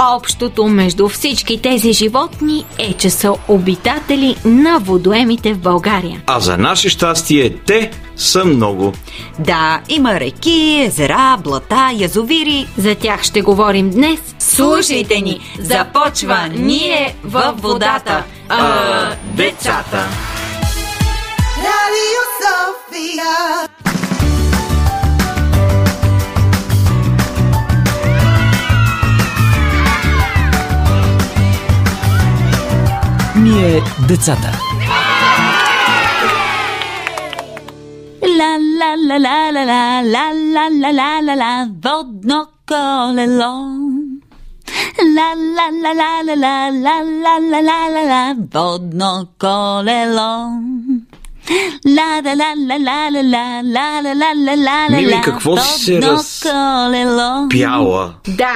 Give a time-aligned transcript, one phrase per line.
[0.00, 6.22] Общото между всички тези животни е, че са обитатели на водоемите в България.
[6.26, 8.92] А за наше щастие те са много.
[9.38, 12.66] Да, има реки, езера, блата, язовири.
[12.78, 14.20] За тях ще говорим днес.
[14.38, 15.40] Слушайте ни!
[15.58, 18.24] Започва Ние във водата.
[18.48, 20.06] А, децата.
[21.56, 23.68] Радио София.
[33.48, 34.50] Ние децата
[38.38, 39.62] Ла ла ла ла ла
[40.04, 43.52] ла ла ла ла ла ла ла водно колело.
[45.16, 48.22] Ла ла ла ла ла ла ла ла ла ла ла ла
[48.54, 50.32] водно колело.
[51.96, 55.56] Ла ла ла ла ла ла ла ла ла ла ла ла Мими, ла какво
[55.56, 57.48] си се водно раз- колело.
[57.48, 58.14] Пяла.
[58.28, 58.54] Да,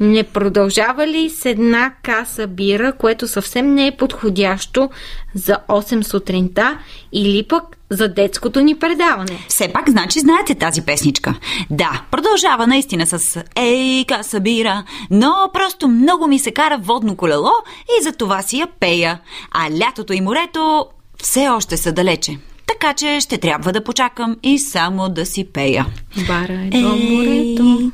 [0.00, 4.90] не продължава ли с една каса бира, което съвсем не е подходящо
[5.34, 6.78] за 8 сутринта
[7.12, 9.44] или пък за детското ни предаване?
[9.48, 11.34] Все пак, значи, знаете тази песничка.
[11.70, 17.52] Да, продължава наистина с Ей, каса бира, но просто много ми се кара водно колело
[18.00, 19.20] и за това си я пея.
[19.52, 20.86] А лятото и морето
[21.22, 22.38] все още са далече.
[22.66, 25.86] Така че ще трябва да почакам и само да си пея.
[26.26, 27.92] Бара е до морето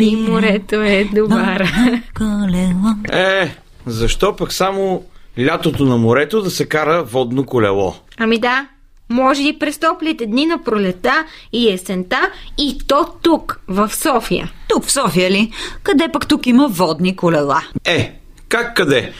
[0.00, 1.68] и морето е до бара.
[2.16, 2.94] колело.
[3.12, 3.56] Е,
[3.86, 5.04] защо пък само
[5.40, 7.94] лятото на морето да се кара водно колело?
[8.18, 8.66] Ами да,
[9.10, 14.52] може и през топлите дни на пролета и есента и то тук, в София.
[14.68, 15.52] Тук в София ли?
[15.82, 17.62] Къде пък тук има водни колела?
[17.84, 18.12] Е,
[18.48, 19.12] как къде?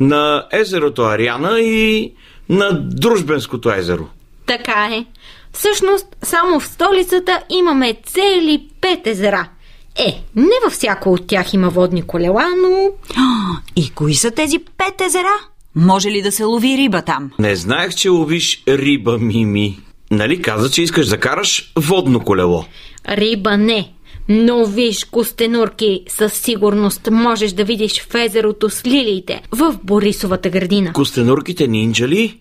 [0.00, 2.12] На езерото Ариана и
[2.48, 4.08] на Дружбенското езеро.
[4.46, 5.04] Така е.
[5.52, 9.48] Всъщност, само в столицата имаме цели пет езера.
[9.96, 12.90] Е, не във всяко от тях има водни колела, но...
[13.76, 15.34] И кои са тези пет езера?
[15.74, 17.30] Може ли да се лови риба там?
[17.38, 19.78] Не знаех, че ловиш риба, Мими.
[20.10, 22.64] Нали каза, че искаш да караш водно колело?
[23.08, 23.92] Риба не.
[24.28, 30.92] Но виж, костенурки, със сигурност можеш да видиш в езерото с лилиите в Борисовата градина.
[30.92, 32.40] Костенурките нинджа ли?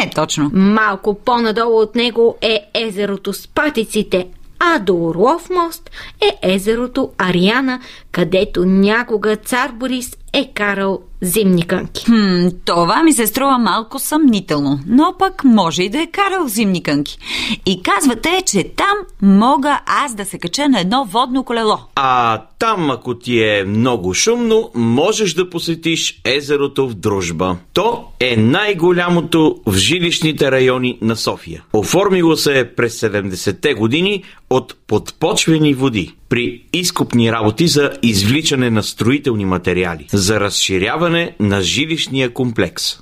[0.00, 0.50] Не точно.
[0.52, 4.26] Малко по-надолу от него е езерото с патиците,
[4.58, 5.90] а до Орлов мост
[6.22, 7.80] е езерото Ариана,
[8.16, 12.04] където някога цар Борис е карал зимни кънки.
[12.04, 16.82] Хм, това ми се струва малко съмнително, но пък може и да е карал зимни
[16.82, 17.18] кънки.
[17.66, 21.78] И казвате, че там мога аз да се кача на едно водно колело.
[21.94, 27.56] А там, ако ти е много шумно, можеш да посетиш езерото в Дружба.
[27.72, 31.62] То е най-голямото в жилищните райони на София.
[31.72, 38.82] Оформило се е през 70-те години от подпочвени води при изкупни работи за извличане на
[38.82, 42.98] строителни материали, за разширяване на жилищния комплекс.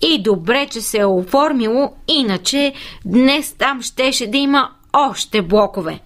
[0.00, 2.72] И добре, че се е оформило, иначе
[3.04, 6.00] днес там щеше да има още блокове.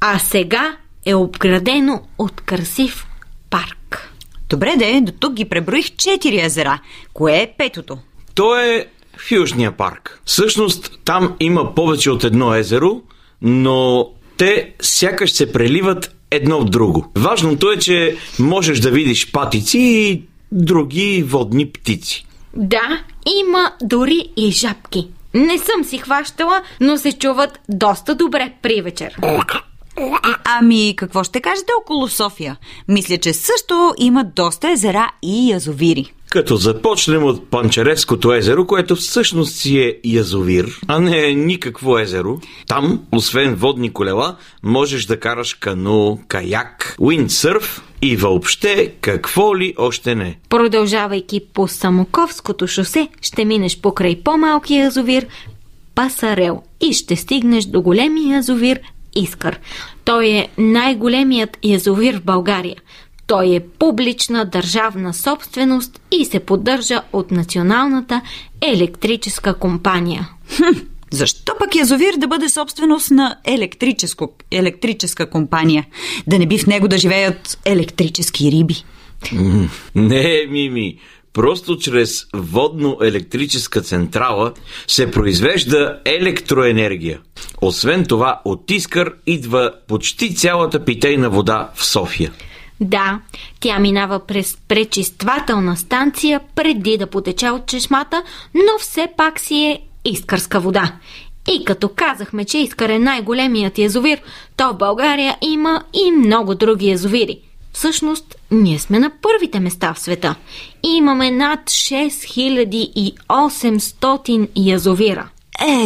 [0.00, 0.76] А сега
[1.06, 3.06] е обградено от красив
[3.50, 4.12] парк.
[4.48, 6.78] Добре де, до тук ги преброих четири езера.
[7.12, 7.98] Кое е петото?
[8.34, 8.86] То е
[9.16, 10.20] в Южния парк.
[10.24, 13.02] Всъщност там има повече от едно езеро,
[13.42, 17.06] но те сякаш се преливат едно в друго.
[17.16, 20.22] Важното е, че можеш да видиш патици и
[20.52, 22.26] други водни птици.
[22.56, 23.00] Да,
[23.44, 25.08] има дори и жабки.
[25.34, 29.16] Не съм си хващала, но се чуват доста добре при вечер.
[30.44, 32.56] Ами, какво ще кажете около София?
[32.88, 36.12] Мисля, че също има доста езера и язовири.
[36.34, 42.38] Като започнем от Панчаревското езеро, което всъщност си е язовир, а не е никакво езеро,
[42.66, 50.14] там, освен водни колела, можеш да караш кану, каяк, уиндсърф и въобще какво ли още
[50.14, 50.38] не.
[50.48, 55.26] Продължавайки по Самоковското шосе, ще минеш покрай по-малкия язовир
[55.94, 58.80] Пасарел и ще стигнеш до големия язовир
[59.16, 59.60] Искър.
[60.04, 62.76] Той е най-големият язовир в България.
[63.26, 68.20] Той е публична държавна собственост и се поддържа от Националната
[68.60, 70.28] електрическа компания.
[71.10, 75.86] Защо пък язовир да бъде собственост на електрическо, електрическа компания?
[76.26, 78.84] Да не би в него да живеят електрически риби?
[79.94, 80.98] Не, Мими,
[81.34, 84.52] Просто чрез водно-електрическа централа
[84.86, 87.20] се произвежда електроенергия.
[87.62, 92.32] Освен това, от Искър идва почти цялата питейна вода в София.
[92.80, 93.20] Да,
[93.60, 98.22] тя минава през пречиствателна станция преди да потече от чешмата,
[98.54, 100.92] но все пак си е искърска вода.
[101.52, 104.20] И като казахме, че Искър е най-големият язовир,
[104.56, 107.40] то в България има и много други язовири.
[107.72, 110.34] Всъщност, ние сме на първите места в света.
[110.86, 115.28] И имаме над 6800 язовира.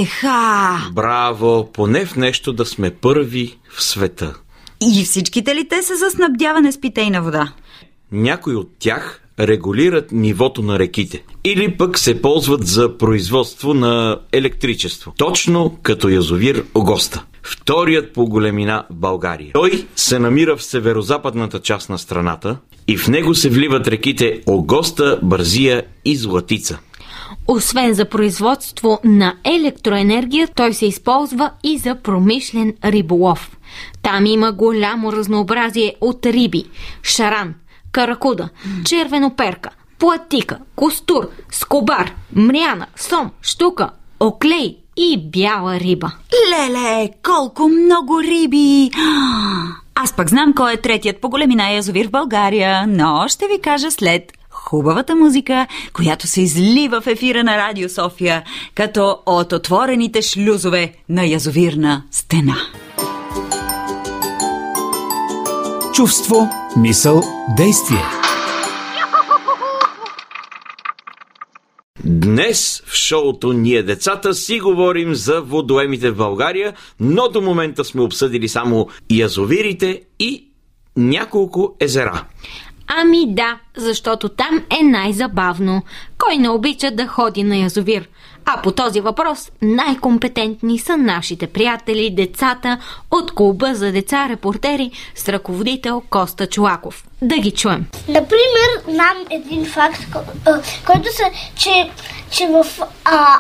[0.00, 0.78] Еха!
[0.92, 1.70] Браво!
[1.72, 4.34] Поне в нещо да сме първи в света.
[4.80, 7.52] И всичките ли те са за снабдяване с питейна вода?
[8.12, 15.12] Някои от тях регулират нивото на реките или пък се ползват за производство на електричество.
[15.16, 17.24] Точно като язовир Огоста.
[17.42, 19.50] Вторият по големина в България.
[19.52, 22.56] Той се намира в северо-западната част на страната
[22.88, 26.78] и в него се вливат реките Огоста, Бързия и Златица.
[27.46, 33.57] Освен за производство на електроенергия, той се използва и за промишлен риболов.
[34.02, 36.64] Там има голямо разнообразие от риби–
[37.02, 37.54] шаран,
[37.92, 38.48] каракуда,
[38.84, 46.12] червеноперка, платика, костур, скобар, мряна, сом, штука, оклей и бяла риба.
[46.50, 48.90] Леле, колко много риби!
[49.94, 53.90] Аз пък знам кой е третият по големина язовир в България, но ще ви кажа
[53.90, 58.42] след хубавата музика, която се излива в ефира на Радио София,
[58.74, 62.56] като от отворените шлюзове на язовирна стена.
[65.98, 67.22] Чувство, мисъл,
[67.56, 68.04] действие.
[72.04, 78.02] Днес в шоуто Ние децата си говорим за водоемите в България, но до момента сме
[78.02, 80.48] обсъдили само язовирите и
[80.96, 82.24] няколко езера.
[82.88, 85.82] Ами да, защото там е най-забавно.
[86.18, 88.08] Кой не обича да ходи на язовир?
[88.44, 92.78] А по този въпрос най-компетентни са нашите приятели, децата
[93.10, 97.04] от клуба за деца репортери с ръководител Коста Чулаков.
[97.22, 97.86] Да ги чуем.
[98.08, 100.06] Например, знам един факт,
[100.86, 101.90] който се, че,
[102.30, 102.66] че в
[103.04, 103.38] а,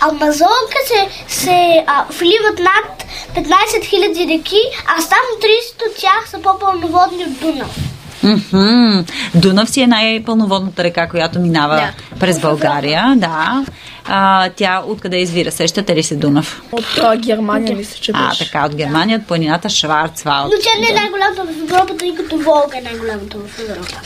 [0.00, 3.04] Амазонка се, се а, вливат над
[3.34, 7.93] 15 000 реки, а само 30 от тях са по-пълноводни от Дунав.
[8.24, 9.04] Мгм.
[9.34, 12.18] Дунав си е най-пълноводната река, която минава Да.
[12.20, 13.14] през България.
[13.16, 13.64] Да.
[14.04, 15.50] А, тя откъде извира?
[15.52, 16.62] Сещате ли се Дунав?
[16.72, 18.44] От а, Германия мисля, че А, беше.
[18.44, 20.52] така, от Германия, от планината Шварцвалд.
[20.52, 23.96] Но тя не е най-голямата в Европа, тъй като Волга е най-голямата в Европа.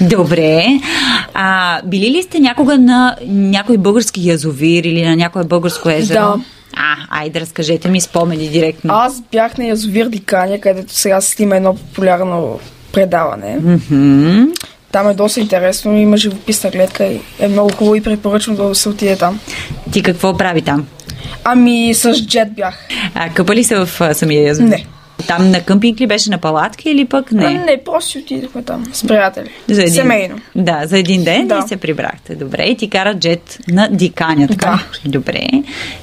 [0.00, 0.66] Добре.
[1.34, 6.20] А, били ли сте някога на някой български язовир или на някое българско езеро?
[6.20, 6.36] Да.
[6.76, 8.94] А, айде, разкажете ми спомени директно.
[8.94, 12.60] Аз бях на язовир Диканя, където сега се снима едно популярно
[12.92, 13.56] предаване.
[13.56, 14.44] Мгм.
[14.92, 18.88] Там е доста интересно, има живописна гледка и е много хубаво и препоръчвам да се
[18.88, 19.40] отиде там.
[19.92, 20.86] Ти какво прави там?
[21.44, 22.78] Ами с джет бях.
[23.14, 24.68] А, къпа ли се в а, самия язовир?
[24.68, 24.86] Не.
[25.26, 27.48] Там на къмпинг ли беше на палатки или пък не?
[27.48, 29.48] Не, не просто си отидохме там с приятели.
[29.68, 30.40] За един, Семейно.
[30.54, 31.62] Да, за един ден Да.
[31.64, 32.34] и се прибрахте.
[32.34, 34.80] Добре, и ти кара джет на Диканя, така?
[35.06, 35.10] ли?
[35.10, 35.48] Добре.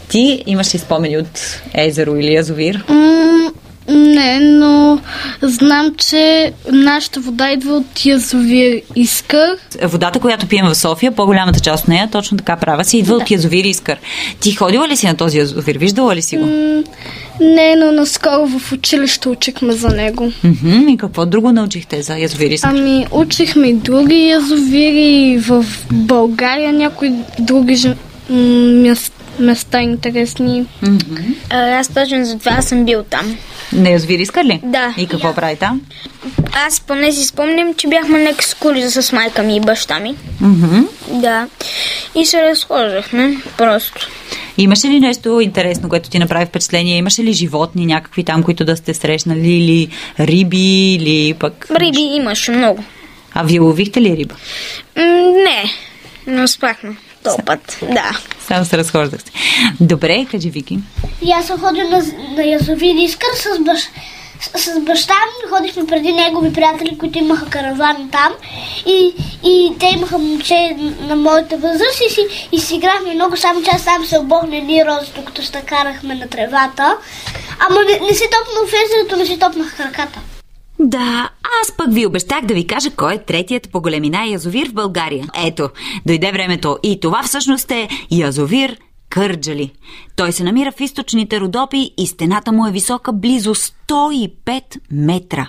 [0.10, 2.84] Ти имаш ли спомени от езеро или язовир?
[2.90, 3.49] М,
[3.90, 5.00] Не, но
[5.42, 9.58] знам, че нашата вода идва от язовир Искър.
[9.84, 13.32] Водата, която пием в София, по-голямата част от нея, точно така права си, идва от
[13.32, 13.98] язовир Искър.
[14.40, 15.78] Ти ходила ли си на този язовир?
[15.78, 16.46] Виждала ли си го?
[16.46, 16.84] М,
[17.42, 20.32] Не, но наскоро в училище учихме за него.
[20.44, 22.70] Мгм, И какво друго научихте за язовир Искър?
[22.70, 27.88] Ами, учихме и други язовири в България, някои други ж-
[29.40, 30.66] места интересни.
[31.50, 33.36] А, Аз точно за това съм бил там.
[33.74, 34.60] На язовир Искър ли?
[34.64, 34.94] Да.
[34.98, 35.82] И какво прави там?
[36.68, 40.16] Аз поне си спомням, че бяхме на екскурзия с майка ми и баща ми.
[40.42, 40.80] Мгм.
[41.12, 41.48] Да.
[42.16, 44.10] И се разхождахме просто.
[44.58, 46.98] Имаше ли нещо интересно, което ти направи впечатление?
[46.98, 49.54] Имаше ли животни някакви там, които да сте срещнали?
[49.54, 51.68] Или риби, или пък...
[51.76, 52.84] Риби имаше много.
[53.34, 54.36] А вие ловихте ли риба?
[54.96, 55.64] М, не,
[56.30, 57.78] не успяхме този път.
[57.82, 58.20] Да.
[58.48, 59.32] Само се разхождахте.
[59.80, 60.80] Добре, кажи Вики.
[61.22, 62.04] И аз съм ходил на,
[62.36, 63.80] на язовир Искър с, баш,
[64.42, 65.50] с, с баща ми.
[65.50, 68.34] Ходихме преди негови приятели, които имаха караван там.
[68.86, 73.64] И, и те имаха момче на моята възраст и си, и си играхме много, само
[73.64, 76.98] че аз сам се обох на едни рози, докато ще карахме на тревата.
[77.70, 80.20] Ама не, не си топнал в езерото, не си топнах краката.
[80.80, 81.30] Да,
[81.62, 85.28] аз пък ви обещах да ви кажа кой е третият по големина язовир в България.
[85.46, 85.70] Ето,
[86.06, 88.78] дойде времето и това всъщност е язовир
[89.10, 89.72] Кърджали.
[90.16, 95.48] Той се намира в източните Родопи и стената му е висока близо 105 метра.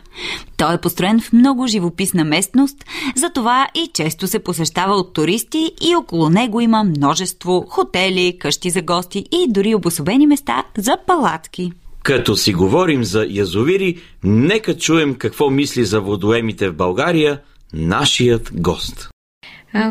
[0.56, 2.84] Той е построен в много живописна местност,
[3.16, 8.82] затова и често се посещава от туристи и около него има множество хотели, къщи за
[8.82, 11.72] гости и дори обособени места за палатки.
[12.02, 17.38] Като си говорим за язовири, нека чуем какво мисли за водоемите в България
[17.74, 19.10] нашият гост.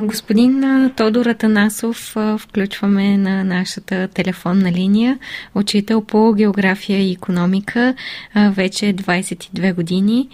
[0.02, 0.64] Господин
[0.98, 5.20] Тодор Атанасов включваме на нашата телефонна линия,
[5.56, 7.96] учител по география и економика,
[8.56, 10.30] вече 22 години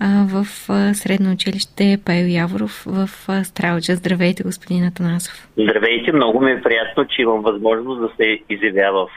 [0.00, 0.44] а, в
[0.94, 3.08] средно училище Пайл Яворов в
[3.44, 3.96] Стралджа.
[3.96, 5.48] Здравейте, господин Атанасов.
[5.58, 9.08] Здравейте, много ми е приятно, че имам възможност да се изявя в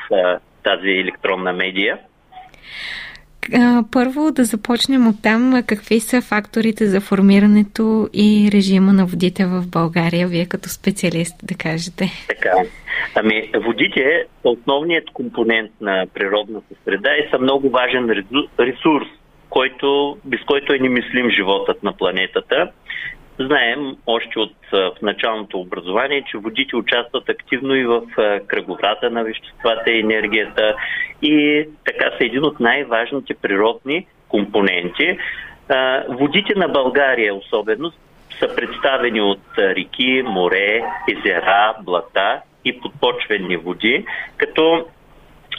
[0.68, 1.98] тази електронна медия.
[3.92, 5.64] Първо да започнем от там.
[5.68, 10.28] Какви са факторите за формирането и режима на водите в България?
[10.28, 12.06] Вие като специалист да кажете.
[12.28, 12.52] Така.
[13.16, 18.10] Ами, водите са основният компонент на природната среда и са много важен
[18.60, 19.08] ресурс,
[19.50, 22.72] който, без който е немислим животът на планетата.
[23.40, 28.02] Знаем още от в началното образование, че водите участват активно и в
[28.48, 30.76] кръговрата на веществата и енергията
[31.22, 35.18] и така са един от най-важните природни компоненти.
[36.10, 37.92] Водите на България особено
[38.40, 44.06] са представени от реки, море, езера, блата и подпочвени води,
[44.38, 44.86] като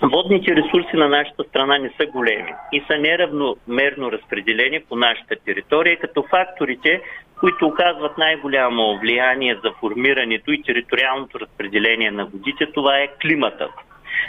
[0.03, 5.99] Водните ресурси на нашата страна не са големи и са неравномерно разпределени по нашата територия,
[5.99, 7.01] като факторите,
[7.41, 13.71] които оказват най-голямо влияние за формирането и териториалното разпределение на водите, това е климатът.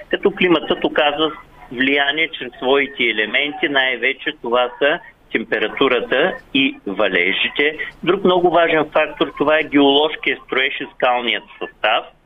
[0.09, 1.31] Като климатът оказва
[1.71, 4.99] влияние чрез своите елементи, най-вече това са
[5.31, 7.77] температурата и валежите.
[8.03, 12.05] Друг много важен фактор това е геоложкия строеж и скалният състав–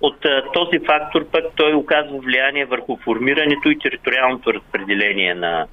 [0.00, 5.66] от а, този фактор пък той оказва влияние върху формирането и териториалното разпределение на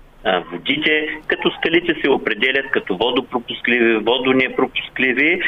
[0.52, 5.42] водите, като скалите се определят като водопропускливи, водонепропускливи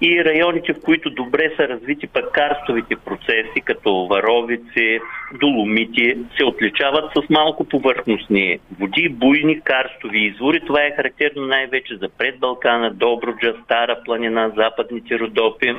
[0.00, 5.00] и районите, в които добре са развити пък карстовите процеси, като варовици,
[5.40, 10.60] доломити, се отличават с малко повърхностни води, буйни карстови извори.
[10.60, 15.74] Това е характерно най-вече за предбалкана, Добруджа, Стара планина, западните Родопи.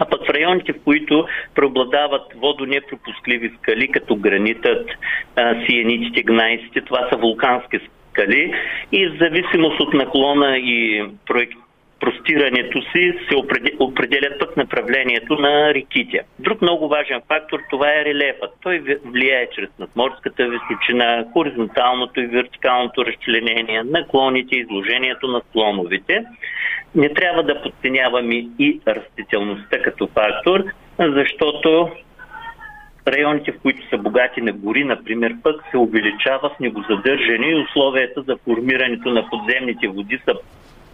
[0.00, 4.90] А пък в районите, в които преобладават водонепропускливи скали, като гранитът,
[5.66, 7.78] сиенитите, гнайците, това са вулкански
[8.10, 8.54] скали
[8.92, 11.52] и в зависимост от наклона и проект,
[12.00, 16.20] простирането си се опреде- определят пък направлението на реките.
[16.38, 18.50] Друг много важен фактор това е релефът.
[18.62, 26.24] Той влияе чрез надморската височина, хоризонталното и вертикалното разчленение, наклоните, изложението на склоновите.
[26.94, 30.64] Не трябва да подценяваме и растителността като фактор,
[30.98, 31.90] защото
[33.08, 38.36] районите, в които са богати на гори, например, пък се увеличава снегозадържане и условията за
[38.44, 40.34] формирането на подземните води са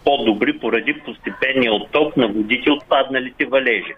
[0.05, 3.95] по-добри поради постепенния отток на водите от падналите валежи.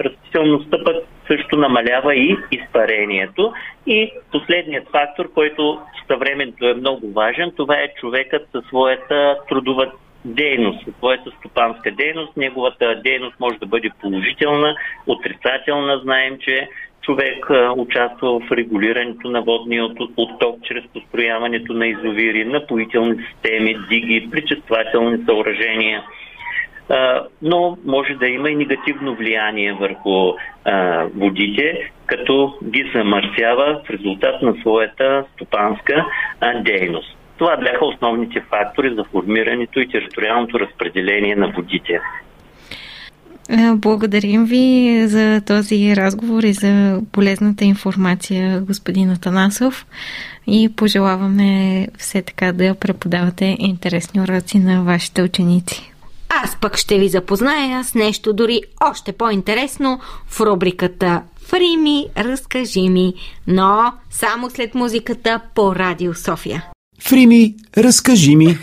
[0.00, 3.52] Растителността пък също намалява и изпарението.
[3.86, 9.92] И последният фактор, който в съвременето е много важен, това е човекът със своята трудова
[10.24, 12.36] дейност, своята стопанска дейност.
[12.36, 14.76] Неговата дейност може да бъде положителна,
[15.06, 15.98] отрицателна.
[15.98, 16.68] Знаем, че
[17.02, 24.28] човек участва в регулирането на водния от- отток чрез построяването на изовири, напоителни системи, диги,
[24.30, 26.02] причествателни съоръжения.
[27.42, 30.32] Но може да има и негативно влияние върху
[31.16, 36.06] водите, като ги замърсява в резултат на своята стопанска
[36.54, 37.16] дейност.
[37.38, 42.00] Това бяха основните фактори за формирането и териториалното разпределение на водите.
[43.50, 49.86] А, Благодарим ви за този разговор и за полезната информация, господин Атанасов.
[50.46, 55.92] И пожелаваме все така да преподавате интересни уроци на вашите ученици.
[56.44, 58.60] Аз пък ще ви запозная с нещо дори
[58.90, 63.14] още по-интересно в рубриката Фрими, разкажи ми,
[63.46, 66.71] но само след музиката по Радио София.
[67.04, 68.58] Фрими, разкажи ми.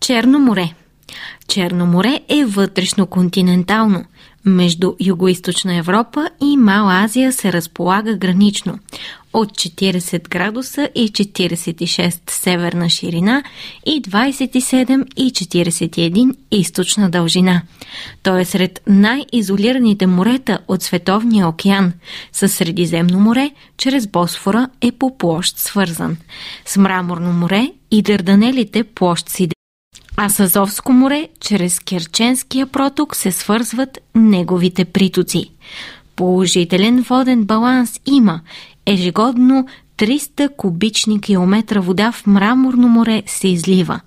[0.00, 0.74] Черно море.
[1.48, 4.04] Черно море е вътрешно-континентално.
[4.44, 8.78] Между Юго-Источна Европа и Мала Азия се разполага гранично
[9.32, 13.42] от 40 градуса и 46 северна ширина
[13.86, 17.62] и 27 и 41 източна дължина.
[18.22, 21.92] Той е сред най-изолираните морета от Световния океан.
[22.32, 26.16] Със Средиземно море, чрез Босфора е по площ свързан.
[26.66, 29.48] С Мраморно море и Дърданелите площ си
[30.22, 35.50] А с Азовско море, чрез Керченския проток се свързват неговите притоци.
[36.16, 38.40] Положителен воден баланс има.
[38.86, 39.66] Ежегодно
[39.98, 44.00] 300 кубични километра вода в мраморно море се излива.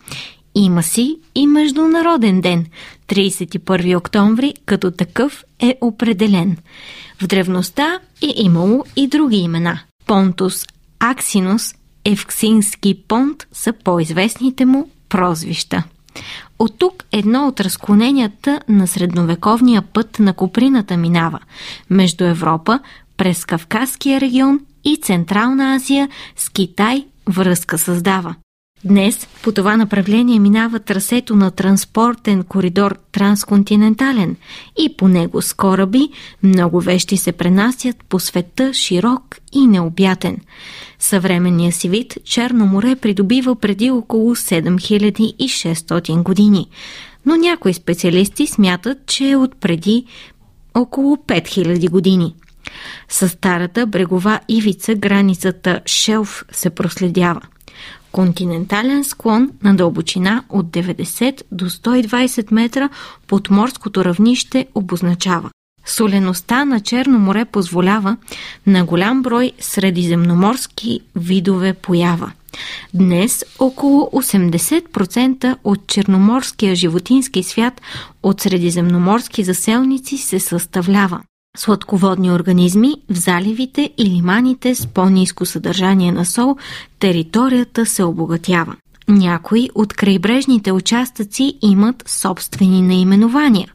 [0.55, 2.65] Има си и Международен ден.
[3.07, 6.57] 31 октомври като такъв е определен.
[7.21, 9.79] В древността е имало и други имена.
[10.05, 10.65] Понтус
[10.99, 11.73] Аксинус,
[12.05, 15.83] Евксински понт са по-известните му прозвища.
[16.59, 21.39] От тук едно от разклоненията на средновековния път на Куприната минава
[21.89, 22.79] между Европа,
[23.17, 28.35] през Кавказския регион и Централна Азия с Китай връзка създава.
[28.85, 34.35] Днес по това направление минава трасето на транспортен коридор трансконтинентален
[34.79, 36.09] и по него с кораби
[36.43, 40.37] много вещи се пренасят по света широк и необятен.
[40.99, 46.67] Съвременния си вид Черно море придобива преди около 7600 години,
[47.25, 50.05] но някои специалисти смятат, че е от преди
[50.73, 52.35] около 5000 години.
[53.09, 57.41] С старата брегова ивица границата Шелф се проследява.
[58.13, 62.89] Континентален склон на дълбочина от 90 до 120 метра
[63.27, 65.49] под морското равнище обозначава.
[65.85, 68.17] Солеността на Черно море позволява
[68.67, 72.31] на голям брой средиземноморски видове поява.
[72.93, 77.81] Днес около 80% от черноморския животински свят
[78.23, 81.21] от средиземноморски заселници се съставлява
[81.57, 86.57] сладководни организми в заливите и лиманите с по-низко съдържание на сол,
[86.99, 88.75] територията се обогатява.
[89.07, 93.71] Някои от крайбрежните участъци имат собствени наименования.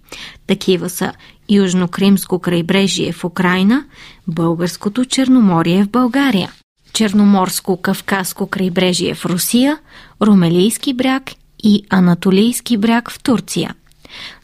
[0.47, 1.13] Такива са
[1.51, 3.85] Южно-Кримско крайбрежие в Украина,
[4.29, 6.53] Българското Черноморие в България,
[6.93, 9.79] Черноморско-Кавказско крайбрежие в Русия,
[10.23, 11.31] Румелийски бряг
[11.63, 13.75] и Анатолийски бряг в Турция–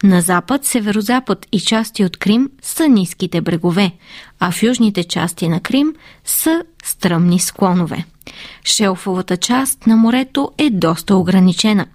[0.02, 3.92] на запад, северозапад и части от Крим са ниските брегове,
[4.40, 5.94] а в южните части на Крим
[6.24, 8.04] са стръмни склонове.
[8.64, 11.86] Шелфовата част на морето е доста ограничена.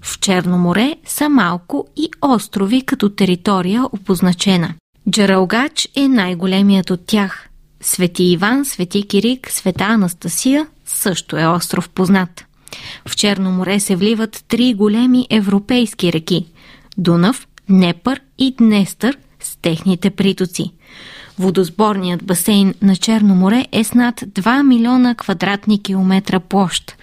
[0.00, 4.74] В Черно море са малко и острови като територия обозначена.
[5.10, 7.48] Джаралгач е най-големият от тях.
[7.80, 12.44] Свети Иван, Свети Кирик, Света Анастасия също е остров познат.
[13.08, 16.46] В Черно море се вливат три големи европейски реки–
[17.00, 20.72] Дунав, Непър и Днестър с техните притоци.
[21.38, 26.96] Водосборният басейн на Черно море е с над 2 милиона квадратни километра площ.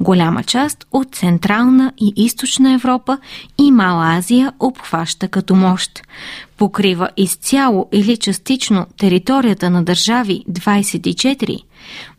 [0.00, 3.18] Голяма част от Централна и Източна Европа
[3.58, 6.02] и Мала Азия обхваща като мощ.
[6.56, 11.62] Покрива изцяло или частично територията на държави 24,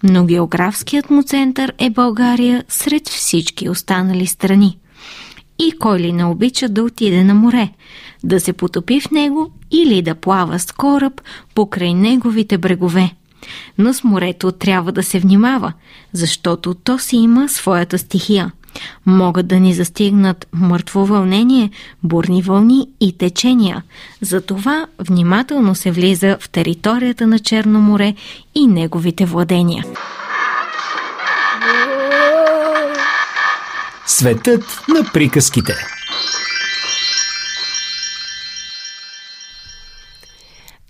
[0.04, 4.78] но географският му център е България сред всички останали страни.
[5.60, 7.70] И кой ли не обича да отиде на море,
[8.24, 11.22] да се потопи в него или да плава с кораб
[11.56, 13.12] покрай неговите брегове.
[13.78, 15.74] Но с морето трябва да се внимава,
[16.13, 18.52] защото то си има своята стихия.
[19.06, 21.72] Могат да ни застигнат мъртво вълнение,
[22.04, 23.84] бурни вълни и течения.
[24.22, 28.15] Затова внимателно се влиза в територията на Черно море
[28.56, 29.84] и неговите владения.
[34.10, 35.74] Светът на приказките.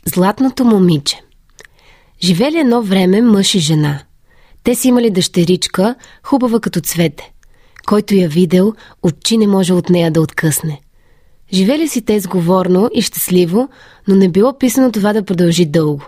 [0.05, 1.21] Златното момиче
[2.23, 3.99] Живели едно време мъж и жена.
[4.63, 7.31] Те си имали дъщеричка, хубава като цвете.
[7.87, 10.81] Който я видел, очи не може от нея да откъсне.
[11.53, 13.69] Живели си те сговорно и щастливо,
[14.07, 16.05] но не било писано това да продължи дълго.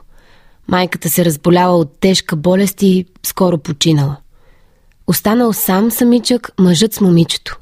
[0.68, 4.18] Майката се разболяла от тежка болест и скоро починала.
[5.10, 7.60] Останал сам самичък мъжът с момичето.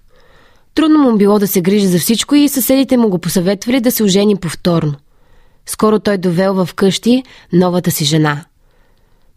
[0.76, 4.04] Трудно му било да се грижи за всичко и съседите му го посъветвали да се
[4.04, 4.94] ожени повторно.
[5.66, 8.46] Скоро той довел в къщи новата си жена.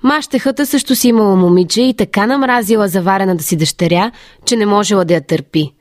[0.03, 4.11] Мащехата също си имала момиче и така намразила заварената си дъщеря,
[4.45, 5.73] че не можела да я търпи.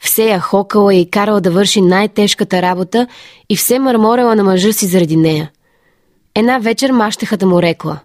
[0.00, 3.06] Все я хокала и карала да върши най-тежката работа
[3.48, 5.50] и все мърморела на мъжа си заради нея.
[6.34, 7.98] Една вечер мащехата му рекла.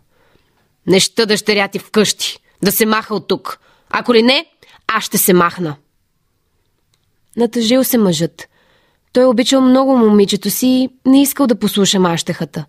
[0.88, 3.60] Неща дъщеря ти вкъщи, да се маха от тук.
[3.90, 4.46] Ако ли не,
[4.88, 5.76] аз ще се махна.
[7.38, 8.50] Натъжил се мъжът.
[9.14, 12.66] Той обичал много момичето си и не искал да послуша мащехата.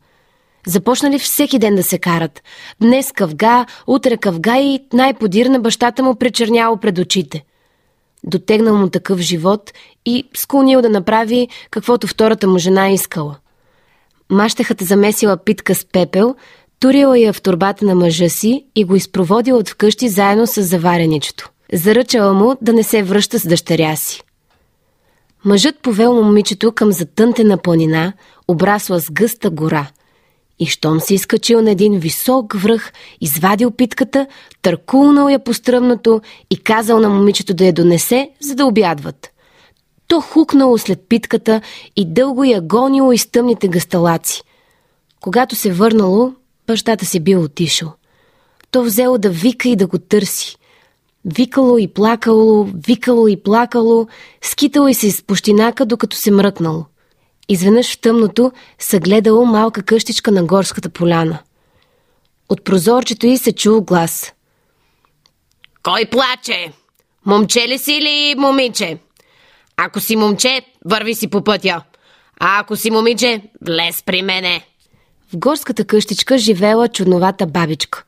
[0.67, 2.43] Започнали всеки ден да се карат.
[2.81, 7.45] Днес къвга, утре къвга и най-подир на бащата му пречерняло пред очите.
[8.25, 9.73] Дотегнал му такъв живот
[10.07, 13.37] и склонил да направи каквото втората му жена искала.
[14.31, 16.35] Мащехата замесила питка с пепел,
[16.81, 21.51] турила я в турбата на мъжа си и го изпроводила от вкъщи заедно с завареничето.
[21.73, 24.23] Заръчала му да не се връща с дъщеря си.
[25.45, 28.12] Мъжът повел момичето към затънтена планина,
[28.49, 29.87] обрасла с гъста гора.
[30.59, 34.27] И щом се изкачил на един висок връх, извадил питката,
[34.62, 39.31] търкулнал я по стръмното и казал на момичето да я донесе, за да обядват.
[40.09, 41.61] То хукнало след питката
[41.97, 44.43] и дълго я гонило из тъмните гасталаци.
[45.21, 46.33] Когато се върнало,
[46.71, 47.93] бащата си бил отишъл.
[48.71, 50.57] То взело да вика и да го търси.
[51.25, 54.07] Викало и плакало, викало и плакало,
[54.43, 56.85] скитало и се из пущинака, докато се мръкнало.
[57.49, 61.39] Изведнъж в тъмното съгледало малка къщичка на горската поляна.
[62.49, 64.33] От прозорчето й се чул глас.
[65.83, 66.73] Кой плаче?
[67.27, 68.99] Момче ли си или момиче?
[69.77, 71.83] Ако си момче, върви си по пътя.
[72.41, 74.67] А ако си момиче, влез при мене.
[75.33, 78.05] В горската къщичка живеела чудновата бабичка.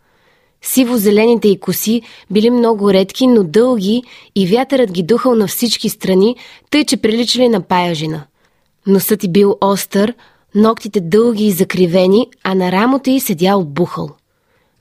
[0.62, 4.02] Сиво-зелените й коси били много редки, но дълги
[4.34, 6.36] и вятърът ги духал на всички страни,
[6.70, 8.22] тъй че приличали на паяжина.
[8.86, 10.14] Носът й бил остър,
[10.54, 14.10] ногтите дълги и закривени, а на рамото й седял бухъл.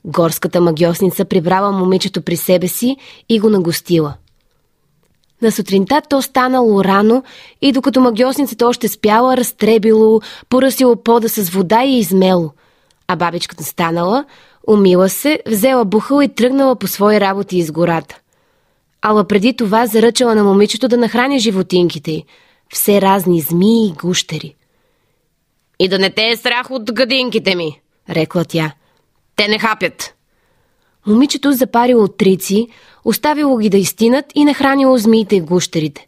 [0.05, 2.97] Горската магиосница прибрала момичето при себе си
[3.29, 4.13] и го нагостила.
[5.41, 7.23] На сутринта то станало рано
[7.61, 12.51] и докато магиосницата още спяла, разтребило, поръсило пода с вода и измело.
[13.07, 14.25] А бабичката станала,
[14.67, 18.19] умила се, взела бухъл и тръгнала по свои работи из гората.
[19.01, 22.25] Ала преди това заръчала на момичето да нахрани животинките й,
[22.69, 24.55] все разни змии и гущери.
[25.79, 28.71] И да не те е страх от гадинките ми, рекла тя.
[29.35, 30.13] Те не хапят.
[31.07, 32.67] Момичето запарило трици,
[33.05, 36.07] оставило ги да изтинат и нахранило змиите и гущерите.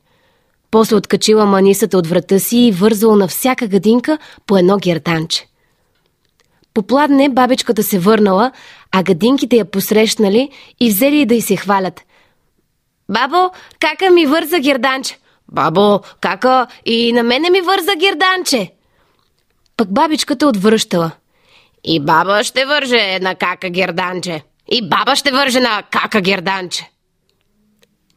[0.71, 5.47] После откачила манисата от врата си и вързало на всяка гадинка по едно герданче.
[6.73, 8.51] Попладне бабичката се върнала,
[8.91, 12.01] а гадинките я посрещнали и взели да й се хвалят.
[13.09, 15.17] Бабо, кака ми върза герданче?
[15.51, 18.71] Бабо, кака и на мене ми върза герданче?
[19.77, 21.11] Пък бабичката отвръщала.
[21.83, 24.43] И баба ще върже на кака герданче.
[24.73, 26.91] И баба ще върже на кака герданче.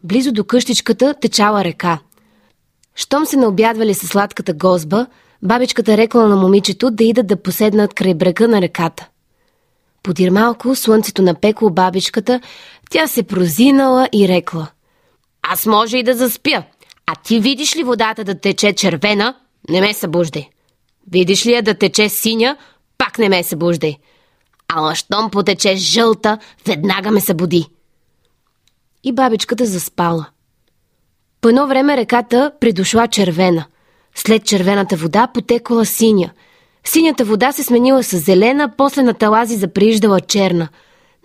[0.05, 1.99] Близо до къщичката течала река.
[2.95, 5.07] Щом се наобядвали със сладката гозба,
[5.43, 9.09] бабичката рекла на момичето да идат да поседнат край брега на реката.
[10.03, 12.41] Подир малко слънцето напекло бабичката,
[12.91, 14.69] тя се прозинала и рекла.
[15.43, 16.63] Аз може и да заспя,
[17.07, 19.35] а ти видиш ли водата да тече червена,
[19.69, 20.49] не ме събуждай.
[21.13, 22.57] Видиш ли я да тече синя,
[22.99, 23.97] пак не ме събуждай.
[24.69, 27.67] Ала щом потече жълта, веднага ме събуди.
[29.05, 30.27] И бабичката заспала.
[31.41, 33.65] По едно време реката придошла червена.
[34.15, 36.31] След червената вода потекла синя.
[36.85, 40.69] Синята вода се сменила с зелена, после на талази заприиждала черна.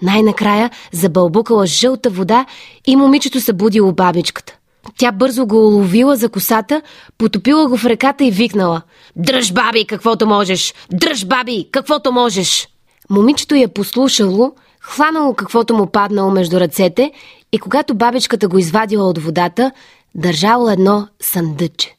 [0.02, 2.46] Най-накрая забълбукала жълта вода
[2.88, 4.58] и момичето събудило бабичката.
[4.98, 6.82] Тя бързо го уловила за косата,
[7.18, 8.82] потопила го в реката и викнала
[9.16, 10.74] «Дръж, баби, каквото можеш!
[10.92, 12.68] Дръж, баби, каквото можеш!»
[13.12, 17.12] Момичето я послушало, хванало каквото му паднало между ръцете
[17.52, 19.72] и когато бабичката го извадила от водата,
[20.16, 21.96] държало едно съндъче.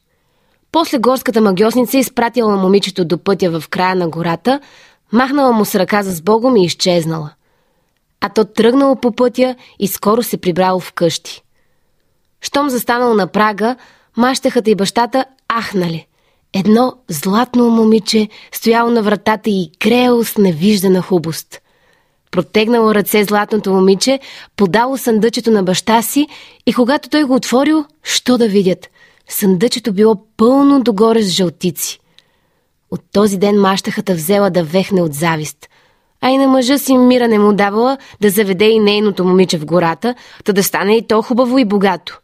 [0.71, 4.59] После горската магиосница изпратила момичето до пътя в края на гората,
[5.11, 7.29] махнала му с ръка за сбогом и изчезнала.
[8.21, 11.43] А то тръгнало по пътя и скоро се прибрало в къщи.
[12.41, 13.75] Щом застанал на прага,
[14.17, 16.07] мащахата и бащата ахнали.
[16.53, 21.61] Едно златно момиче стояло на вратата и креяло с невиждана хубост.
[22.31, 24.19] Протегнало ръце златното момиче,
[24.55, 26.27] подало съндъчето на баща си
[26.65, 28.89] и когато той го отворил, що да видят?
[29.29, 31.99] Съндъчето било пълно догоре с жълтици.
[32.91, 35.69] От този ден мащахата взела да вехне от завист.
[36.21, 39.65] А и на мъжа си мира не му давала да заведе и нейното момиче в
[39.65, 42.19] гората, та да стане и то хубаво и богато.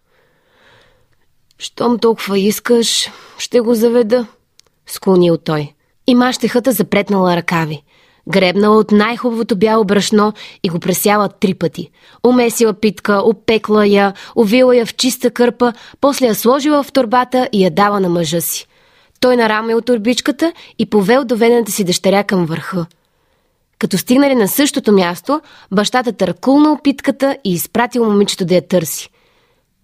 [1.60, 4.28] Щом толкова искаш, ще го заведа,
[4.88, 5.74] склонил той.
[6.08, 7.84] И мащехата запретнала ръкави.
[8.30, 11.90] Гребнала от най-хубавото бяло брашно и го пресяла три пъти.
[12.24, 17.64] Умесила питка, опекла я, увила я в чиста кърпа, после я сложила в турбата и
[17.64, 18.68] я дала на мъжа си.
[19.20, 22.86] Той нарамил турбичката и повел доведената си дъщеря към върха.
[23.80, 25.42] Като стигнали на същото място,
[25.72, 29.10] бащата търкулнал питката и изпратил момичето да я търси.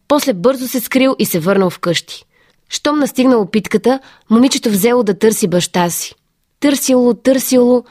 [0.07, 2.25] После бързо се скрил и се върнал вкъщи.
[2.69, 6.15] Щом настигнало питката, момичето взело да търси баща си.
[6.59, 7.83] Търсило, търсило,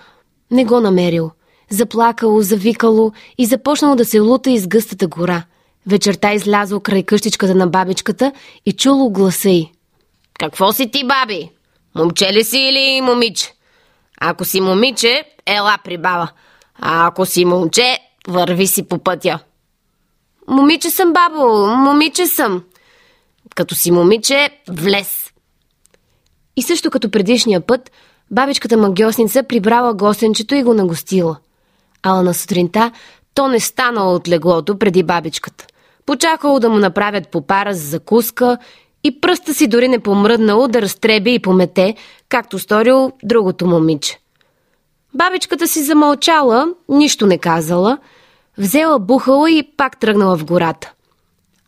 [0.51, 1.31] не го намерил.
[1.71, 5.45] Заплакало, завикало и започнало да се лута из гъстата гора.
[5.87, 8.33] Вечерта излязло край къщичката на бабичката
[8.67, 9.71] и чуло гласа й.
[10.39, 11.51] Какво си ти, баби?
[11.95, 13.53] Момче ли си или момиче?
[14.21, 16.29] Ако си момиче, ела при баба.
[16.79, 17.99] А ако си момче,
[18.29, 19.39] върви си по пътя.
[20.49, 22.63] Момиче съм, бабо, момиче съм.
[23.55, 25.33] като си момиче, влез.
[26.57, 27.91] И също като предишния път,
[28.31, 31.37] бабичката магиосница прибрала гостенчето и го нагостила.
[32.03, 32.93] Ала на сутринта
[33.35, 35.67] то не станало от леглото преди бабичката.
[36.07, 38.59] Почакало да му направят попара за закуска
[39.05, 41.95] и пръста си дори не помръднало да разтреби и помете,
[42.29, 44.19] както сторил другото момиче.
[45.15, 47.99] Бабичката си замълчала, нищо не казала,
[48.59, 50.93] взела бухала и пак тръгнала в гората.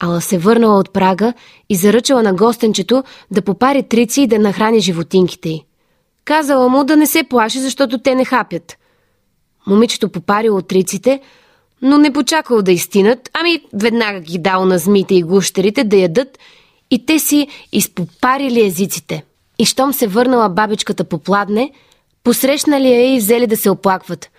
[0.01, 1.33] Ала се върнала от прага
[1.69, 5.65] и заръчала на гостенчето да попари трици и да нахрани животинките й.
[6.25, 8.77] Казала му да не се плаши, защото те не хапят.
[9.67, 11.21] Момичето попарило триците,
[11.83, 16.39] но не почакало да изтинат, ами веднага ги дал на змите и гущерите да ядат
[16.91, 19.25] и те си изпопарили езиците.
[19.59, 21.73] И щом се върнала бабичката по пладне,
[22.25, 24.31] посрещнали я и взели да се оплакват.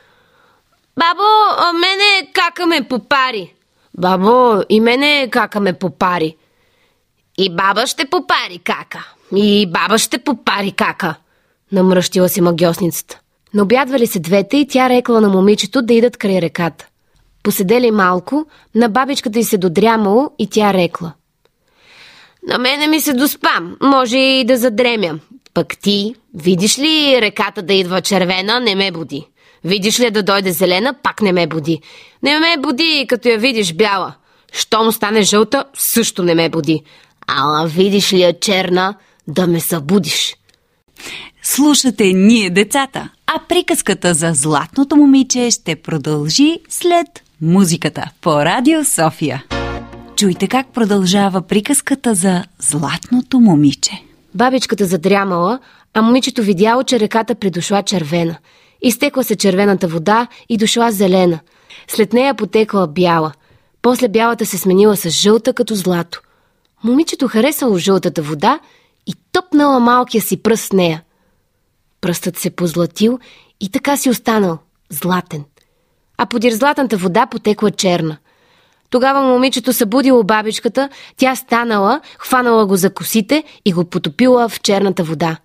[0.97, 1.23] Бабо,
[1.57, 3.53] а мене кака ме попари.
[3.97, 6.35] Бабо, и мене кака ме попари.
[7.37, 9.07] И баба ще попари кака.
[9.35, 11.15] И баба ще попари кака.
[11.71, 13.19] Намръщила си магиосницата.
[13.53, 16.87] Набядвали се двете и тя рекла на момичето да идат край реката.
[17.43, 21.13] Поседели малко, на бабичката й се додрямало и тя рекла.
[22.47, 25.19] На мене ми се доспам, може и да задремя.
[25.53, 29.27] Пък ти, видиш ли реката да идва червена, не ме буди.
[29.63, 31.81] Видиш ли да дойде зелена, пак не ме буди.
[32.23, 34.13] Не ме буди, като я видиш бяла.
[34.53, 36.83] Щом стане жълта, също не ме буди.
[37.27, 38.95] Ала видиш ли я черна,
[39.27, 40.35] да ме събудиш.
[41.43, 47.07] Слушате ние децата, а приказката за златното момиче ще продължи след
[47.41, 49.43] музиката по Радио София.
[50.15, 53.91] Чуйте как продължава приказката за златното момиче.
[54.35, 55.59] Бабичката задрямала,
[55.93, 58.37] а момичето видяло, че реката придошла червена.
[58.81, 61.39] Изтекла се червената вода и дошла зелена.
[61.87, 63.33] След нея потекла бяла.
[63.81, 66.21] После бялата се сменила с жълта като злато.
[66.83, 68.59] Момичето харесало жълтата вода
[69.07, 71.03] и топнала малкия си пръст с нея.
[72.01, 73.19] Пръстът се позлатил
[73.59, 74.57] и така си останал
[74.89, 75.43] златен.
[76.17, 78.17] А подир златната вода потекла черна.
[78.89, 85.03] Тогава момичето събудило бабичката, тя станала, хванала го за косите и го потопила в черната
[85.03, 85.37] вода.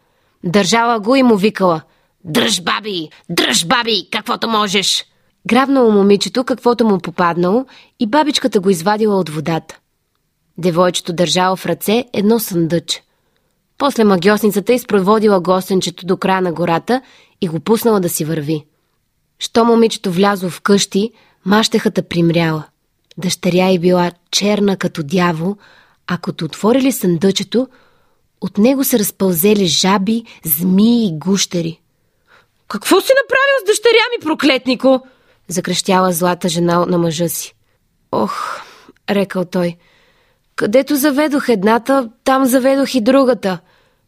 [0.44, 1.82] Държала го и му викала
[2.24, 3.08] «Дръж, баби!
[3.30, 4.08] Дръж, баби!
[4.10, 5.04] Каквото можеш!»
[5.46, 7.66] Грабнало момичето, каквото му попаднало
[8.00, 9.78] и бабичката го извадила от водата.
[10.58, 13.02] Девойчето държало в ръце едно съндъче.
[13.78, 17.02] После магиосницата изпроводила гостенчето до края на гората
[17.40, 18.64] и го пуснала да си върви.
[19.38, 21.12] Що момичето влязло в къщи,
[21.44, 22.64] мащехата примряла.
[23.18, 25.56] Дъщеря й била черна като дявол,
[26.06, 27.68] а като отворили съндъчето,
[28.40, 31.81] от него се разпълзели жаби, змии и гущери.
[32.72, 35.00] Какво си направил с дъщеря ми, проклетнико?
[35.48, 37.54] Закръщяла злата жена на мъжа си.
[38.12, 38.60] Ох,
[39.10, 39.76] рекал той,
[40.56, 43.58] където заведох едната, там заведох и другата.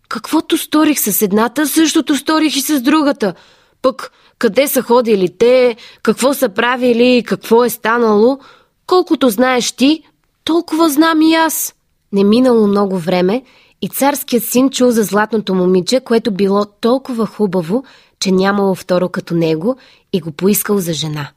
[0.08, 3.34] Каквото сторих с едната, същото сторих и с другата.
[3.82, 8.38] Пък къде са ходили те, какво са правили, какво е станало,
[8.86, 10.02] колкото знаеш ти,
[10.44, 11.74] толкова знам и аз.
[12.12, 13.42] Не минало много време
[13.82, 17.84] и царският син чул за златното момиче, което било толкова хубаво,
[18.24, 19.76] че нямало второ като него
[20.12, 21.28] и го поискал за жена.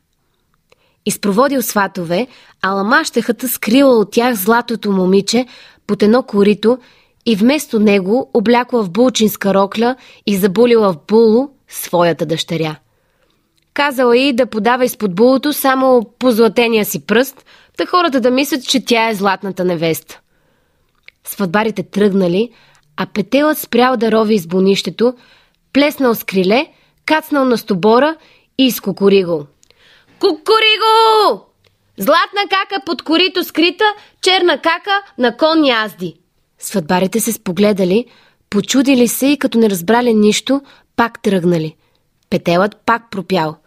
[1.06, 2.28] Изпроводил сватове,
[2.62, 5.46] а ламащехата скрила от тях златото момиче
[5.88, 6.78] под едно корито
[7.26, 9.96] и вместо него облякла в булчинска рокля
[10.26, 12.76] и забулила в було своята дъщеря.
[13.74, 17.46] Казала и да подава изпод булото само по златения си пръст,
[17.78, 20.20] да хората да мислят, че тя е златната невеста.
[21.24, 22.50] Сватбарите тръгнали,
[22.98, 25.14] а петелът спрял да рови из бонището,
[25.74, 26.68] плеснал с криле,
[27.08, 28.16] кацнал на стобора
[28.58, 29.46] и изкукоригал.
[30.20, 31.46] Кукуриго!
[31.98, 33.86] Златна кака под корито скрита,
[34.22, 36.16] черна кака на кон язди.
[36.60, 38.06] Сватбарите се спогледали,
[38.50, 40.62] почудили се и като не разбрали нищо,
[40.96, 41.76] пак тръгнали.
[42.30, 43.58] Петелът пак пропял.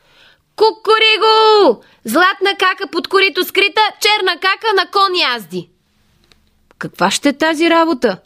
[0.56, 1.82] Кукуриго!
[2.04, 5.70] Златна кака под корито скрита, черна кака на кон язди.
[6.78, 8.18] Каква ще е тази работа?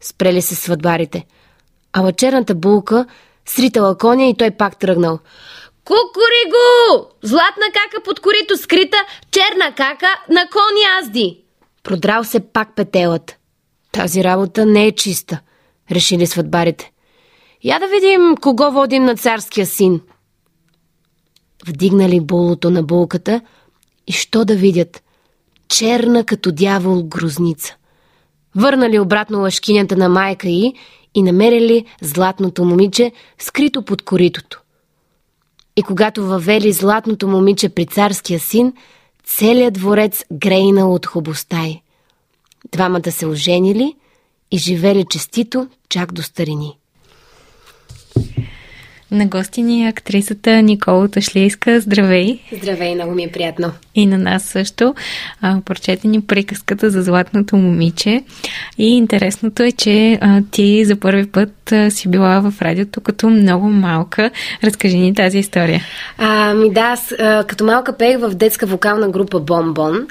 [0.00, 1.26] Спрели се сватбарите.
[1.92, 3.06] Ала черната булка
[3.46, 5.18] сритала коня и той пак тръгнал.
[5.84, 7.08] Кукуриго!
[7.22, 8.96] Златна кака под корито скрита,
[9.30, 11.38] черна кака на кон язди.
[11.82, 13.36] Продрал се пак петелът.
[13.92, 15.40] Тази работа не е чиста,
[15.90, 16.92] решили сватбарите.
[17.64, 20.00] Я да видим кого водим на царския син.
[21.66, 23.40] Вдигнали булото на булката
[24.06, 25.02] и що да видят?
[25.68, 27.74] Черна като дявол грозница.
[28.56, 30.74] Върнали обратно лъшкинята на майка й
[31.14, 34.62] и намерили златното момиче, скрито под коритото.
[35.76, 38.72] И когато въвели златното момиче при царския син,
[39.24, 41.64] целият дворец грейнал от хубостта.
[42.72, 43.94] Двамата се оженили–
[44.52, 46.78] и живели честито чак до старини.
[49.12, 51.80] На гости ни е актрисата Никола Ташлийска.
[51.80, 52.38] Здравей!
[52.52, 53.72] Здравей, много ми е приятно.
[53.94, 54.94] И на нас също.
[55.40, 58.24] А, прочете ни приказката за златното момиче.
[58.78, 63.30] И интересното е, че а, ти за първи път а, си била в радиото като
[63.30, 64.30] много малка.
[64.64, 65.82] Разкажи ни тази история.
[66.18, 70.06] А, ми да, аз, а, като малка пеех в детска вокална група Бомбон.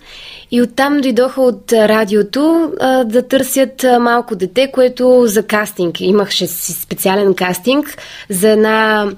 [0.51, 6.01] И оттам дойдоха от радиото а, да търсят малко дете, което за кастинг.
[6.01, 7.97] Имаше специален кастинг
[8.29, 9.11] за една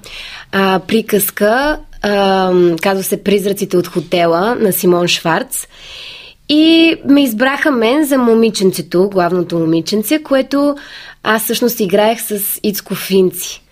[0.52, 5.66] а, приказка, а, казва се Призраците от хотела на Симон Шварц.
[6.48, 10.76] И ме избраха мен за момиченцето, главното момиченце, което
[11.22, 13.62] аз всъщност играех с Ицко Финци,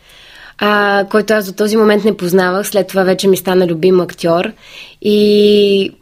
[0.59, 2.69] а, който аз до този момент не познавах.
[2.69, 4.53] След това вече ми стана любим актьор.
[5.03, 5.93] И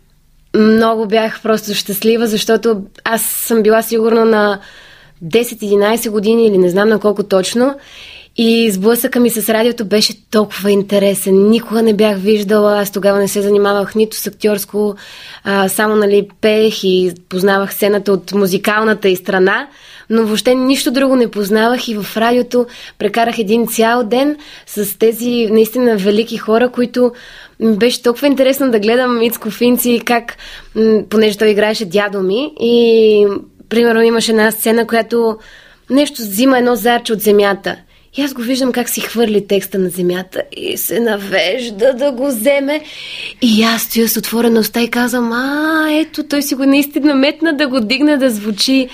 [0.57, 4.61] много бях просто щастлива, защото аз съм била сигурна на
[5.25, 7.75] 10-11 години или не знам на колко точно.
[8.37, 11.51] И сблъсъка ми с радиото беше толкова интересен.
[11.51, 12.81] Никога не бях виждала.
[12.81, 14.95] Аз тогава не се занимавах нито с актьорско,
[15.45, 19.69] а, само нали, пеех и познавах сцената от музикалната и страна,
[20.11, 22.67] но въобще нищо друго не познавах и в радиото
[22.99, 24.37] прекарах един цял ден
[24.67, 27.13] с тези наистина велики хора, които
[27.61, 30.37] беше толкова интересно да гледам Ицко Финци, как,
[31.11, 33.27] понеже той играеше дядо ми и
[33.69, 35.39] примерно имаше една сцена, която
[35.91, 37.77] нещо взима едно зарче от земята.
[38.17, 42.27] И аз го виждам как си хвърли текста на земята и се навежда да го
[42.27, 42.81] вземе.
[43.43, 47.53] И аз стоя с отворена уста и казвам, а, ето, той си го наистина метна
[47.53, 48.89] да го дигне да звучи.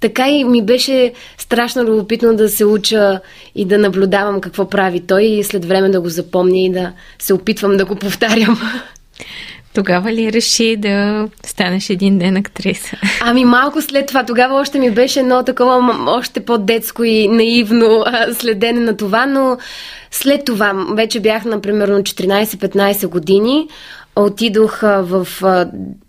[0.00, 3.20] Така и ми беше страшно любопитно да се уча
[3.56, 7.34] и да наблюдавам какво прави той и след време да го запомня и да се
[7.34, 8.60] опитвам да го повтарям.
[9.74, 12.96] Тогава ли реши да станеш един ден актриса?
[13.20, 14.24] Ами малко след това.
[14.24, 19.58] Тогава още ми беше едно такова още по-детско и наивно следене на това, но
[20.10, 23.68] след това вече бях, например, 14-15 години.
[24.16, 25.28] Отидох в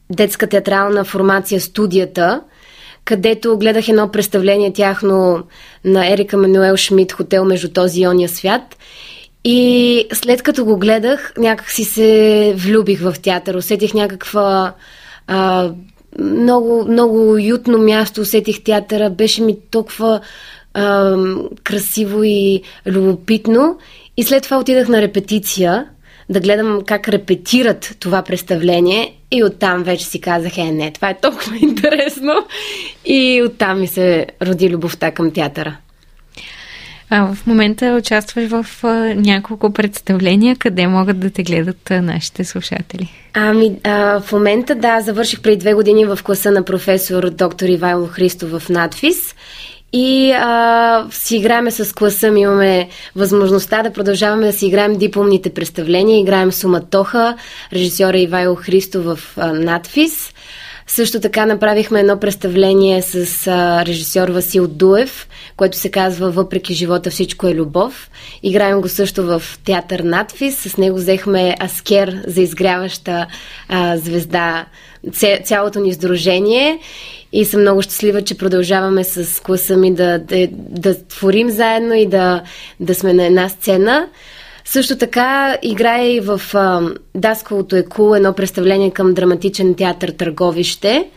[0.09, 2.41] детска театрална формация студията,
[3.07, 5.43] където гледах едно представление тяхно
[5.85, 8.61] на Ерика Мануел Шмидт «Хотел между този и ония свят».
[9.43, 13.55] И след като го гледах, някак си се влюбих в театър.
[13.55, 14.73] Усетих някаква
[15.27, 15.71] а,
[16.19, 19.09] много, много уютно място, усетих театъра.
[19.09, 20.21] Беше ми толкова
[20.73, 21.17] а,
[21.63, 23.77] красиво и любопитно.
[24.17, 25.85] И след това отидах на репетиция
[26.29, 31.19] да гледам как репетират това представление и оттам вече си казах, е, не, това е
[31.19, 32.33] толкова интересно.
[33.05, 35.77] И оттам ми се роди любовта към театъра.
[37.09, 40.55] А в момента участваш в а, няколко представления.
[40.55, 43.09] Къде могат да те гледат а, нашите слушатели?
[43.33, 48.07] Ами, а, в момента, да, завърших преди две години в класа на професор доктор Ивайло
[48.07, 49.35] Христов в надфис
[49.93, 56.19] и а, си играеме с класа имаме възможността да продължаваме да си играем дипломните представления.
[56.19, 57.37] Играем Суматоха,
[57.73, 60.33] режисьора Ивайло Христов в а, надфис.
[60.87, 67.09] Също така направихме едно представление с а, режисьор Васил Дуев, което се казва Въпреки живота
[67.09, 68.09] всичко е любов.
[68.43, 70.57] Играем го също в театър Надфис.
[70.57, 73.27] С него взехме Аскер за изгряваща
[73.69, 74.65] а, звезда
[75.43, 76.79] цялото ни сдружение
[77.31, 82.05] и съм много щастлива, че продължаваме с класа ми да, да, да творим заедно и
[82.05, 82.43] да,
[82.79, 84.07] да сме на една сцена.
[84.65, 86.81] Също така играе и в а,
[87.15, 91.09] Даскалото е кул едно представление към драматичен театър Търговище,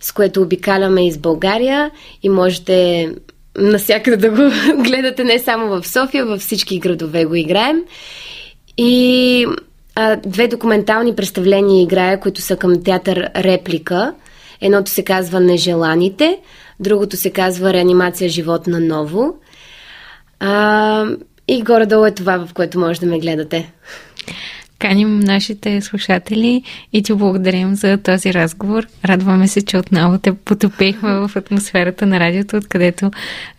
[0.00, 1.90] с което обикаляме из България
[2.22, 3.08] и можете
[3.58, 4.50] насякъде да го
[4.82, 7.82] гледате не само в София, във всички градове го играем.
[8.78, 9.46] И
[9.94, 14.14] а, две документални представления играя, които са към театър Реплика.
[14.60, 16.38] Едното се казва Нежеланите,
[16.80, 19.34] другото се казва Реанимация живот на ново.
[20.40, 21.06] А,
[21.48, 23.72] и горе-долу е това, в което може да ме гледате.
[24.84, 28.86] Каним нашите слушатели и ти благодарим за този разговор.
[29.04, 33.10] Радваме се, че отново те потопихме в атмосферата на радиото, откъдето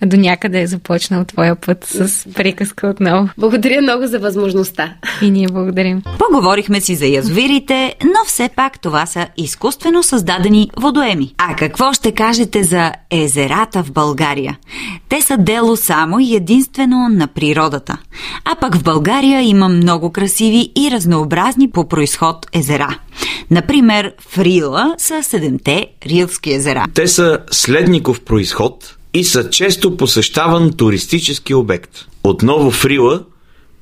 [0.06, 3.30] до някъде е започнал твоя път с приказка отново.
[3.38, 4.94] Благодаря много за възможността.
[5.22, 6.02] И ние благодарим.
[6.20, 11.34] Поговорихме си за язовирите, но все пак това са изкуствено създадени водоеми.
[11.38, 14.58] А какво ще кажете за езерата в България?
[15.10, 17.98] Те са дело само и единствено на природата.
[18.46, 23.00] А пък в България има много красиви и разнообразни разнообразни по происход езера.
[23.52, 26.86] Например, в Рила са седемте Рилски езера.
[26.94, 31.92] Те са следников происход и са често посещаван туристически обект.
[32.24, 33.24] Отново в Рила,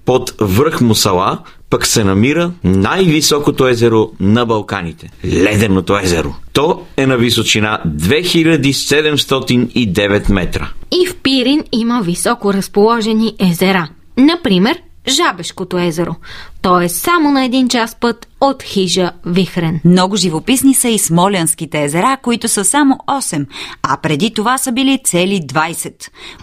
[0.06, 6.36] под връх Мусала, пък се намира най-високото езеро на Балканите– Леденото езеро.
[6.54, 10.70] То е на височина 2709 метра.
[10.92, 13.88] И в Пирин има високо разположени езера.
[14.18, 14.78] Например,
[15.08, 16.16] Жабешкото езеро.
[16.64, 19.80] То е само на един час път от хижа Вихрен.
[19.86, 23.46] Много живописни са и Смолянските езера, които са само 8,
[23.82, 25.94] а преди това са били цели 20.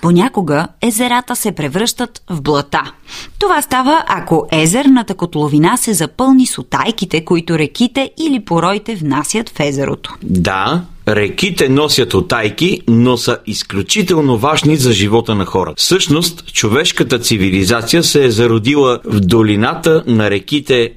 [0.03, 2.93] Понякога езерата се превръщат в блата.
[3.39, 9.61] Това става, ако езерната котловина се запълни с отайките, които реките или пороите внасят в
[9.61, 10.15] езерото.
[10.23, 15.75] Да, Реките носят отайки, но са изключително важни за живота на хората.
[15.79, 20.93] Всъщност, човешката цивилизация се е зародила в долината на реките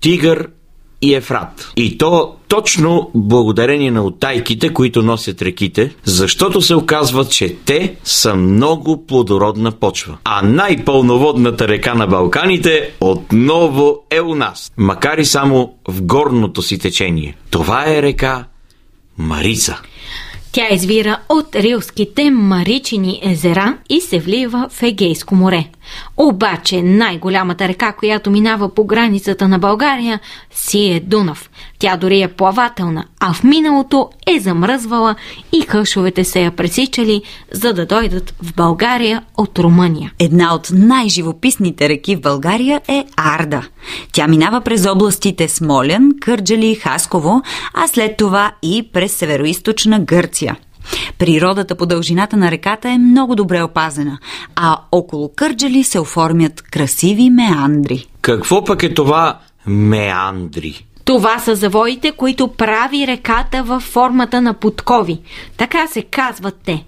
[0.00, 0.48] Тигър
[1.02, 1.72] и Ефрат.
[1.76, 8.34] И то точно благодарение на отайките, които носят реките, защото се оказва, че те са
[8.34, 10.16] много плодородна почва.
[10.24, 16.78] А най-пълноводната река на Балканите отново е у нас, макар и само в горното си
[16.78, 17.36] течение.
[17.50, 18.44] Това е река
[19.18, 19.80] Марица.
[20.52, 25.68] Тя извира от рилските Маричини езера и се влива в Егейско море.
[26.20, 31.50] Обаче най-голямата река, която минава по границата на България, си е Дунав.
[31.78, 35.14] Тя дори е плавателна, а в миналото е замръзвала
[35.52, 40.12] и хъшовете се я пресичали, за да дойдат в България от Румъния.
[40.18, 43.62] Една от най-живописните реки в България е Арда.
[44.12, 47.42] Тя минава през областите Смолян, Кърджали, Хасково,
[47.74, 50.56] а след това и през североизточна Гърция.
[51.18, 54.18] Природата по дължината на реката е много добре опазена,
[54.56, 58.06] а около Кърджали се оформят красиви меандри.
[58.20, 60.84] Какво пък е това меандри?
[61.04, 65.20] Това са завоите, които прави реката във формата на подкови.
[65.56, 66.84] Така се казват те.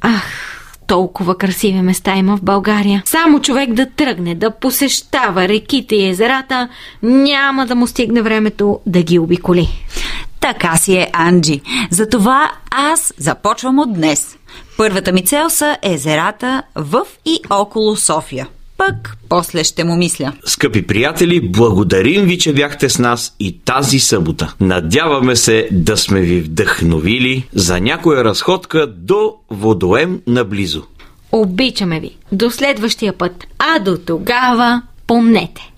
[0.00, 3.02] Ах, толкова красиви места има в България.
[3.04, 6.68] Само човек да тръгне, да посещава реките и езерата,
[7.02, 9.68] няма да му стигне времето да ги обиколи.
[10.40, 11.60] Така си е, Анджи.
[11.90, 14.36] Затова аз започвам от днес.
[14.76, 18.48] Първата ми цел са езерата в и около София.
[18.76, 20.32] Пък после ще му мисля.
[20.44, 24.54] Скъпи приятели, благодарим ви, че бяхте с нас и тази събота.
[24.60, 30.82] Надяваме се да сме ви вдъхновили за някоя разходка до водоем наблизо.
[31.32, 32.16] Обичаме ви.
[32.32, 33.46] До следващия път.
[33.58, 35.72] А до тогава помнете.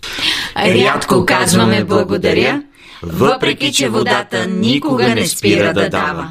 [0.57, 2.63] Рядко казваме благодаря,
[3.03, 6.31] въпреки че водата никога не спира да дава.